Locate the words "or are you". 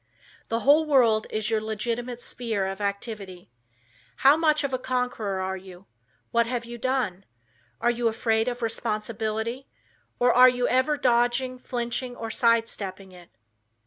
10.19-10.67